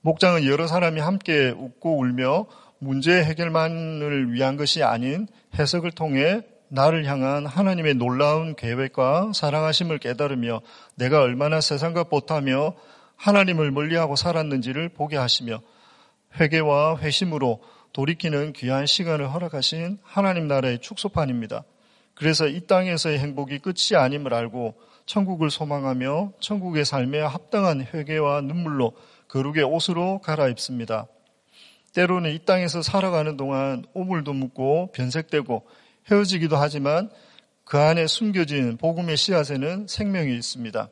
목장은 0.00 0.46
여러 0.46 0.66
사람이 0.66 1.02
함께 1.02 1.50
웃고 1.50 1.98
울며 1.98 2.46
문제 2.78 3.22
해결만을 3.22 4.32
위한 4.32 4.56
것이 4.56 4.82
아닌 4.82 5.28
해석을 5.58 5.90
통해 5.90 6.40
나를 6.68 7.04
향한 7.04 7.44
하나님의 7.44 7.96
놀라운 7.96 8.56
계획과 8.56 9.32
사랑하심을 9.34 9.98
깨달으며 9.98 10.62
내가 10.94 11.20
얼마나 11.20 11.60
세상과 11.60 12.06
못하며 12.10 12.74
하나님을 13.16 13.70
멀리하고 13.70 14.16
살았는지를 14.16 14.88
보게 14.88 15.18
하시며 15.18 15.60
회개와 16.40 17.00
회심으로 17.00 17.60
돌이키는 17.92 18.52
귀한 18.54 18.86
시간을 18.86 19.32
허락하신 19.32 19.98
하나님 20.02 20.48
나라의 20.48 20.80
축소판입니다. 20.80 21.64
그래서 22.14 22.46
이 22.46 22.66
땅에서의 22.66 23.18
행복이 23.18 23.58
끝이 23.58 23.96
아님을 23.96 24.32
알고 24.32 24.74
천국을 25.06 25.50
소망하며 25.50 26.32
천국의 26.40 26.84
삶에 26.84 27.20
합당한 27.20 27.82
회개와 27.82 28.42
눈물로 28.42 28.92
거룩의 29.28 29.64
옷으로 29.64 30.20
갈아입습니다. 30.20 31.06
때로는 31.94 32.32
이 32.32 32.38
땅에서 32.44 32.80
살아가는 32.82 33.36
동안 33.36 33.84
오물도 33.92 34.32
묻고 34.32 34.92
변색되고 34.92 35.66
헤어지기도 36.10 36.56
하지만 36.56 37.10
그 37.64 37.78
안에 37.78 38.06
숨겨진 38.06 38.76
복음의 38.76 39.16
씨앗에는 39.16 39.86
생명이 39.88 40.34
있습니다. 40.34 40.88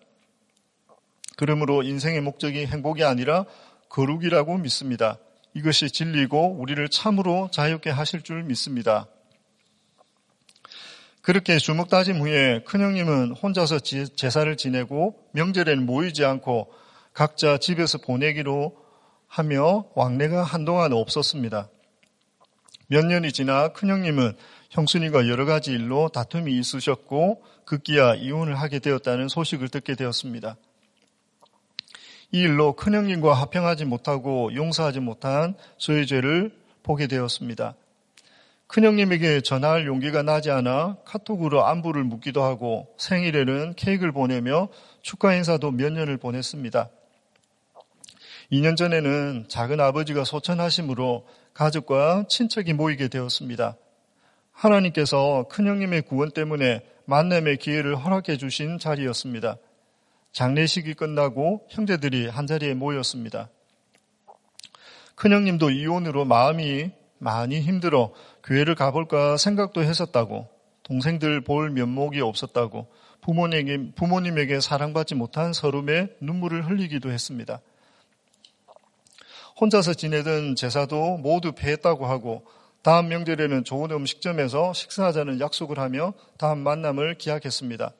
그러므로 1.37 1.83
인생의 1.83 2.21
목적이 2.21 2.67
행복이 2.67 3.05
아니라 3.05 3.45
거룩이라고 3.89 4.59
믿습니다. 4.59 5.19
이것이 5.55 5.91
진리고 5.91 6.57
우리를 6.59 6.89
참으로 6.89 7.49
자유케 7.53 7.91
하실 7.91 8.23
줄 8.23 8.43
믿습니다. 8.45 9.07
그렇게 11.23 11.59
주먹다짐 11.59 12.21
후에 12.21 12.63
큰형님은 12.65 13.33
혼자서 13.33 13.81
제사를 13.81 14.57
지내고 14.57 15.29
명절에는 15.33 15.85
모이지 15.85 16.25
않고 16.25 16.73
각자 17.13 17.59
집에서 17.59 17.99
보내기로 17.99 18.77
하며 19.27 19.85
왕래가 19.95 20.43
한동안 20.43 20.93
없었습니다. 20.93 21.69
몇 22.89 23.05
년이 23.07 23.33
지나 23.33 23.69
큰형님은 23.69 24.37
형순이가 24.71 25.29
여러 25.29 25.45
가지 25.45 25.73
일로 25.73 26.09
다툼이 26.09 26.59
있으셨고 26.59 27.43
급기야 27.65 28.15
이혼을 28.17 28.59
하게 28.59 28.79
되었다는 28.79 29.29
소식을 29.29 29.69
듣게 29.69 29.95
되었습니다. 29.95 30.57
이 32.33 32.41
일로 32.41 32.75
큰형님과 32.75 33.35
합평하지 33.35 33.85
못하고 33.85 34.55
용서하지 34.55 35.01
못한 35.01 35.55
저의 35.79 36.07
죄를 36.07 36.53
보게 36.83 37.07
되었습니다. 37.07 37.75
큰형님에게 38.69 39.41
전화할 39.41 39.87
용기가 39.87 40.23
나지 40.23 40.53
않아 40.53 40.99
카톡으로 41.05 41.67
안부를 41.67 42.05
묻기도 42.05 42.45
하고 42.45 42.95
생일에는 42.99 43.75
케이크를 43.75 44.13
보내며 44.13 44.69
축하 45.03 45.35
인사도 45.35 45.73
몇 45.73 45.93
년을 45.93 46.19
보냈습니다. 46.19 46.89
2년 48.53 48.77
전에는 48.77 49.47
작은 49.49 49.81
아버지가 49.81 50.23
소천하심으로 50.23 51.27
가족과 51.53 52.27
친척이 52.29 52.73
모이게 52.73 53.09
되었습니다. 53.09 53.77
하나님께서 54.53 55.47
큰형님의 55.51 56.03
구원 56.03 56.31
때문에 56.31 56.83
만남의 57.07 57.57
기회를 57.57 57.97
허락해 57.97 58.37
주신 58.37 58.79
자리였습니다. 58.79 59.57
장례식이 60.33 60.95
끝나고 60.95 61.67
형제들이 61.71 62.29
한자리에 62.29 62.75
모였습니다. 62.75 63.49
큰형님도 65.17 65.71
이혼으로 65.71 66.25
마음이 66.25 66.91
많이 67.19 67.61
힘들어 67.61 68.13
교회를 68.45 68.75
가볼까 68.75 69.37
생각도 69.37 69.83
했었다고 69.83 70.49
동생들 70.83 71.43
볼 71.43 71.71
면목이 71.71 72.21
없었다고 72.21 72.89
부모님에게, 73.21 73.93
부모님에게 73.95 74.61
사랑받지 74.61 75.15
못한 75.15 75.53
서름에 75.53 76.09
눈물을 76.21 76.69
흘리기도 76.69 77.11
했습니다. 77.11 77.61
혼자서 79.61 79.93
지내던 79.93 80.57
제사도 80.57 81.19
모두 81.19 81.53
폐했다고 81.53 82.07
하고 82.07 82.47
다음 82.83 83.09
명절에는 83.09 83.65
좋은 83.65 83.91
음식점에서 83.91 84.73
식사하자는 84.73 85.39
약속을 85.41 85.79
하며 85.79 86.15
다음 86.39 86.61
만남을 86.61 87.19
기약했습니다. 87.19 87.93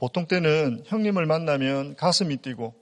보통 0.00 0.24
때는 0.26 0.82
형님을 0.86 1.26
만나면 1.26 1.94
가슴이 1.94 2.38
뛰고 2.38 2.72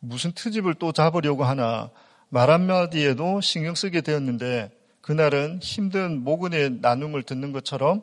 무슨 0.00 0.32
트집을 0.32 0.72
또 0.76 0.92
잡으려고 0.92 1.44
하나 1.44 1.90
말 2.30 2.50
한마디에도 2.50 3.42
신경 3.42 3.74
쓰게 3.74 4.00
되었는데 4.00 4.70
그날은 5.02 5.58
힘든 5.60 6.24
모근의 6.24 6.78
나눔을 6.80 7.22
듣는 7.24 7.52
것처럼 7.52 8.00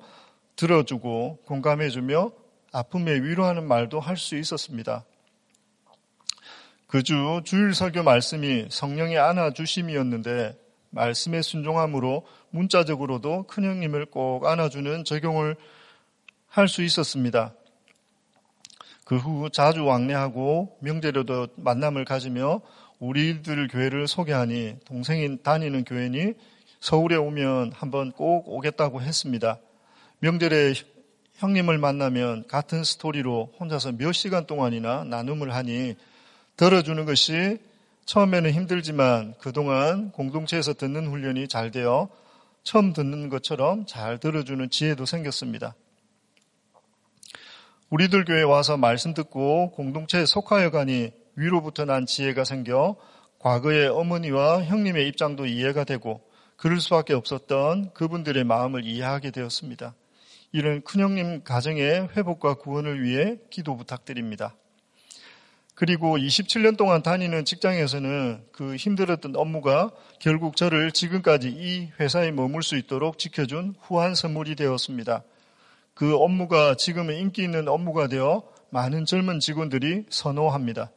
들어주고 0.58 1.39
공감해주며 1.47 2.32
아픔에 2.71 3.13
위로하는 3.15 3.67
말도 3.67 4.00
할 4.00 4.15
수 4.15 4.38
있었습니다. 4.38 5.06
그 6.86 7.02
주 7.02 7.41
주일 7.43 7.74
설교 7.74 8.04
말씀이 8.04 8.67
성령의 8.69 9.17
안아주심이었는데 9.17 10.56
말씀에 10.91 11.41
순종함으로 11.41 12.28
문자적으로도 12.52 13.47
큰 13.47 13.63
형님을 13.63 14.06
꼭 14.06 14.45
안아주는 14.45 15.04
적용을 15.04 15.56
할 16.47 16.67
수 16.67 16.84
있었습니다. 16.84 17.56
그 19.12 19.17
후 19.17 19.50
자주 19.50 19.84
왕래하고 19.84 20.78
명절에도 20.80 21.47
만남을 21.58 22.06
가지며 22.06 22.62
우리들 23.00 23.67
교회를 23.67 24.08
소개하니 24.08 24.78
동생이 24.86 25.43
다니는 25.43 25.84
교회니 25.84 26.36
서울에 26.80 27.17
오면 27.17 27.74
한번 27.74 28.13
꼭 28.13 28.47
오겠다고 28.47 29.02
했습니다. 29.02 29.60
명절에 30.19 30.76
형님을 31.34 31.78
만나면 31.78 32.47
같은 32.47 32.86
스토리로 32.86 33.52
혼자서 33.60 33.91
몇 33.97 34.13
시간 34.13 34.47
동안이나 34.47 35.04
나눔을 35.04 35.54
하니 35.54 35.95
들어주는 36.56 37.04
것이 37.04 37.58
처음에는 38.06 38.52
힘들지만 38.52 39.34
그동안 39.39 40.13
공동체에서 40.13 40.74
듣는 40.76 41.08
훈련이 41.08 41.50
잘 41.50 41.69
되어 41.71 42.08
처음 42.63 42.93
듣는 42.93 43.28
것처럼 43.28 43.86
잘 43.88 44.19
들어주는 44.19 44.69
지혜도 44.69 45.06
생겼습니다. 45.06 45.76
우리들 47.91 48.23
교회 48.23 48.41
와서 48.41 48.77
말씀 48.77 49.13
듣고 49.13 49.71
공동체에 49.71 50.25
속하여 50.25 50.71
가니 50.71 51.12
위로부터 51.36 51.84
난 51.84 52.06
지혜가 52.06 52.45
생겨 52.45 52.95
과거의 53.38 53.89
어머니와 53.89 54.63
형님의 54.63 55.10
입장도 55.10 55.45
이해가 55.45 55.84
되고 55.84 56.21
그럴 56.56 56.80
수밖에 56.80 57.13
없었던 57.13 57.91
그분들의 57.93 58.45
마음을 58.45 58.86
이해하게 58.86 59.32
되었습니다. 59.32 59.93
이런 60.54 60.82
큰형님 60.84 61.43
가정의 61.43 62.08
회복과 62.15 62.54
구원을 62.54 63.04
위해 63.04 63.39
기도 63.49 63.75
부탁드립니다. 63.75 64.56
그리고 65.75 66.17
27년 66.17 66.77
동안 66.77 67.04
다니는 67.04 67.43
직장에서는 67.43 68.45
그 68.54 68.77
힘들었던 68.77 69.36
업무가 69.36 69.91
결국 70.19 70.56
저를 70.56 70.93
지금까지 70.93 71.49
이 71.49 71.89
회사에 71.99 72.32
머물 72.32 72.63
수 72.63 72.77
있도록 72.77 73.17
지켜준 73.17 73.75
후한 73.82 74.15
선물이 74.15 74.56
되었습니다. 74.56 75.25
그 76.01 76.17
업무가 76.17 76.73
지금은 76.73 77.15
인기 77.15 77.43
있는 77.43 77.67
업무가 77.67 78.07
되어 78.07 78.41
많은 78.71 79.05
젊은 79.05 79.39
직원들이 79.39 80.05
선호합니다. 80.09 80.89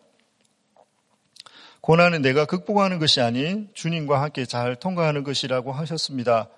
고난은 1.83 2.23
내가 2.23 2.47
극복하는 2.47 2.99
것이 2.99 3.21
아닌 3.21 3.69
주님과 3.75 4.23
함께 4.23 4.47
잘 4.47 4.77
통과하는 4.77 5.23
것이라고 5.23 5.73
하셨습니다. 5.73 6.49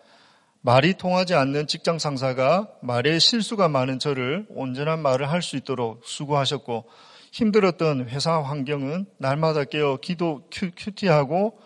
말이 0.60 0.94
통하지 0.94 1.34
않는 1.34 1.66
직장 1.66 1.98
상사가 1.98 2.68
말에 2.82 3.18
실수가 3.18 3.68
많은 3.68 3.98
저를 3.98 4.46
온전한 4.50 5.02
말을 5.02 5.28
할 5.28 5.42
수 5.42 5.56
있도록 5.56 6.02
수고하셨고 6.04 6.84
힘들었던 7.32 8.08
회사 8.10 8.40
환경은 8.40 9.06
날마다 9.18 9.64
깨어 9.64 9.96
기도 9.96 10.48
큐티하고 10.52 11.58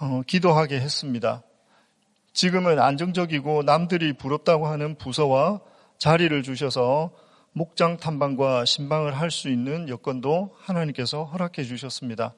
어, 0.00 0.22
기도하게 0.26 0.80
했습니다. 0.80 1.44
지금은 2.32 2.80
안정적이고 2.80 3.62
남들이 3.62 4.12
부럽다고 4.12 4.66
하는 4.66 4.96
부서와 4.96 5.60
자리를 5.98 6.42
주셔서 6.42 7.10
목장 7.52 7.96
탐방과 7.96 8.64
신방을 8.64 9.16
할 9.16 9.30
수 9.30 9.48
있는 9.48 9.88
여건도 9.88 10.56
하나님께서 10.60 11.24
허락해 11.24 11.64
주셨습니다. 11.64 12.34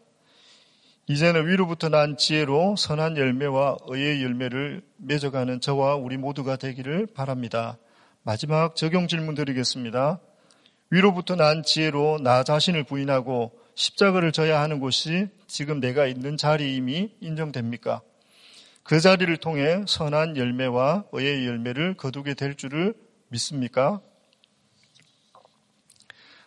이제는 1.09 1.47
위로부터 1.47 1.88
난 1.88 2.16
지혜로 2.16 2.77
선한 2.77 3.16
열매와 3.16 3.77
의의 3.87 4.23
열매를 4.23 4.83
맺어가는 4.99 5.61
저와 5.61 5.95
우리 5.95 6.16
모두가 6.16 6.57
되기를 6.57 7.07
바랍니다. 7.14 7.79
마지막 8.25 8.75
적용 8.77 9.07
질문 9.07 9.35
드리겠습니다. 9.35 10.19
위로부터 10.90 11.37
난 11.37 11.62
지혜로 11.62 12.19
나 12.23 12.42
자신을 12.42 12.85
부인하고 12.85 13.53
십자가를 13.75 14.33
져야 14.33 14.61
하는 14.61 14.81
곳이 14.81 15.29
지금 15.47 15.81
내가 15.81 16.07
있는 16.07 16.37
자리임이 16.37 17.16
인정됩니까? 17.21 18.01
그 18.83 19.01
자리를 19.01 19.37
통해 19.38 19.83
선한 19.87 20.37
열매와 20.37 21.05
의의 21.12 21.47
열매를 21.47 21.95
거두게 21.95 22.35
될 22.35 22.55
줄을 22.55 22.95
믿습니까? 23.29 24.01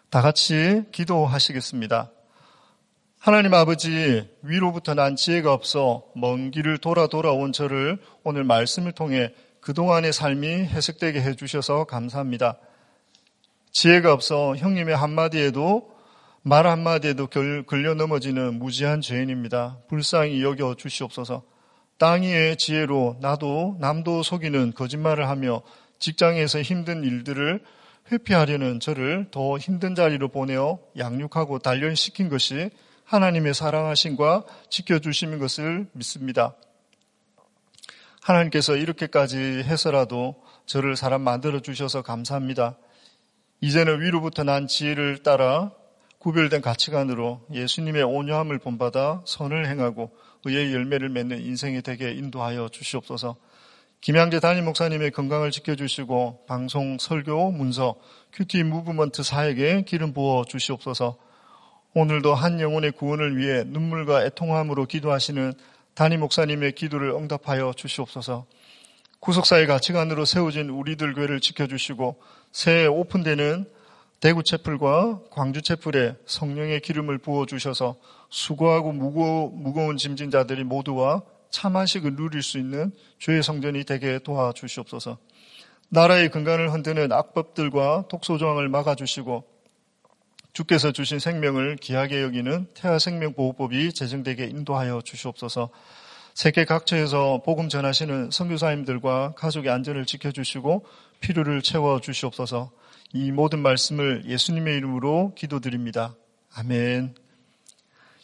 다 0.10 0.22
같이 0.22 0.84
기도하시겠습니다. 0.92 2.12
하나님 3.20 3.54
아버지, 3.54 4.28
위로부터 4.42 4.94
난 4.94 5.15
지혜가 5.15 5.54
없어 5.54 6.06
먼 6.15 6.52
길을 6.52 6.78
돌아 6.78 7.08
돌아온 7.08 7.52
저를 7.52 8.00
오늘 8.24 8.44
말씀을 8.44 8.94
통해 8.94 9.34
그동안의 9.60 10.13
삶이 10.13 10.48
해석되게 10.48 11.22
해주셔서 11.22 11.84
감사합니다. 11.84 12.58
지혜가 13.72 14.13
없어 14.13 14.56
형님의 14.56 14.96
한마디에도 14.96 15.92
말 16.42 16.65
한마디에도 16.65 17.28
걸려 17.68 17.94
넘어지는 17.94 18.58
무지한 18.58 19.02
죄인입니다. 19.02 19.80
불쌍히 19.89 20.42
여겨 20.42 20.76
주시옵소서. 20.76 21.44
땅 21.98 22.22
위의 22.22 22.56
지혜로 22.56 23.18
나도 23.20 23.76
남도 23.80 24.24
속이는 24.24 24.74
거짓말을 24.74 25.28
하며 25.28 25.62
직장에서 26.00 26.62
힘든 26.62 27.04
일들을 27.04 27.64
회피하려는 28.12 28.80
저를 28.80 29.28
더 29.32 29.58
힘든 29.58 29.96
자리로 29.96 30.30
보내어 30.30 30.80
양육하고 30.98 31.60
단련시킨 31.60 32.30
것이 32.30 32.72
하나님의 33.06 33.54
사랑하심과 33.54 34.46
지켜주시는 34.70 35.40
것을 35.40 35.88
믿습니다. 35.94 36.56
하나님께서 38.22 38.76
이렇게까지 38.76 39.38
해서라도 39.38 40.44
저를 40.66 40.96
사람 40.96 41.22
만들어 41.22 41.62
주셔서 41.62 42.02
감사합니다. 42.02 42.78
이제는 43.62 44.02
위로부터 44.02 44.44
난 44.44 44.68
지혜를 44.68 45.24
따라 45.24 45.72
구별된 46.20 46.62
가치관으로 46.62 47.46
예수님의 47.52 48.04
온유함을 48.04 48.60
본받아 48.60 49.24
선을 49.26 49.68
행하고 49.68 50.12
의의 50.46 50.74
열매를 50.74 51.10
맺는 51.10 51.42
인생이 51.42 51.82
되게 51.82 52.12
인도하여 52.12 52.70
주시옵소서. 52.70 53.38
김양재 54.02 54.40
담임 54.40 54.64
목사님의 54.64 55.12
건강을 55.12 55.52
지켜주시고 55.52 56.46
방송, 56.48 56.98
설교, 56.98 57.52
문서, 57.52 57.96
큐티 58.32 58.64
무브먼트 58.64 59.24
사에게 59.24 59.82
기름 59.82 60.14
부어 60.14 60.46
주시옵소서. 60.46 61.18
오늘도 61.94 62.34
한 62.34 62.62
영혼의 62.62 62.92
구원을 62.92 63.36
위해 63.36 63.66
눈물과 63.66 64.24
애통함으로 64.24 64.86
기도하시는 64.86 65.54
담임 65.96 66.22
목사님의 66.22 66.76
기도를 66.76 67.10
응답하여 67.10 67.74
주시옵소서. 67.76 68.46
구속사의 69.20 69.68
가치관으로 69.68 70.24
세워진 70.24 70.70
우리들 70.70 71.14
교회를 71.14 71.42
지켜주시고 71.42 72.22
새해 72.54 72.86
오픈되는 72.86 73.66
대구 74.22 74.44
채플과 74.44 75.24
광주 75.30 75.62
채플에 75.62 76.16
성령의 76.26 76.80
기름을 76.80 77.18
부어 77.18 77.46
주셔서 77.46 77.98
수고하고 78.30 78.94
무거, 78.94 79.52
무거운 79.54 79.98
짐진 79.98 80.32
자들이 80.32 80.64
모두와 80.64 81.22
참한식을 81.52 82.16
누릴 82.16 82.44
수 82.44 82.58
있는 82.58 82.92
주의 83.18 83.42
성전이 83.42 83.84
되게 83.84 84.20
도와주시옵소서. 84.20 85.18
나라의 85.90 86.30
근간을 86.30 86.72
흔드는 86.72 87.12
악법들과 87.12 88.06
독소조항을 88.10 88.70
막아주시고 88.70 89.44
주께서 90.54 90.92
주신 90.92 91.20
생명을 91.20 91.78
귀하게 91.78 92.22
여기는 92.22 92.68
태아 92.74 93.00
생명보호법이 93.00 93.94
제정되게 93.94 94.46
인도하여 94.46 95.02
주시옵소서. 95.02 95.70
세계 96.34 96.64
각처에서 96.66 97.42
복음 97.44 97.70
전하시는 97.70 98.32
선교사님들과 98.32 99.34
가족의 99.36 99.72
안전을 99.72 100.06
지켜주시고 100.06 100.86
필요를 101.20 101.62
채워 101.62 102.00
주시옵소서. 102.00 102.72
이 103.14 103.32
모든 103.32 103.60
말씀을 103.60 104.24
예수님의 104.28 104.78
이름으로 104.78 105.34
기도드립니다. 105.36 106.16
아멘. 106.56 107.16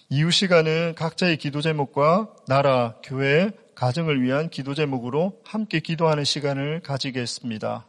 이후 0.10 0.30
시간은 0.30 0.94
각자의 0.96 1.38
기도 1.38 1.62
제목과 1.62 2.30
나라, 2.48 2.96
교회, 3.04 3.50
가정을 3.74 4.22
위한 4.22 4.50
기도 4.50 4.76
제목으로 4.76 5.42
함께 5.44 5.80
기도하는 5.80 6.24
시간을 6.24 6.82
가지겠습니다. 6.82 7.88